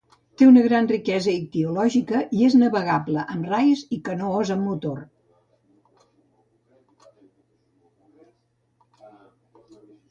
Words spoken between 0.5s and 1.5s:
una gran riquesa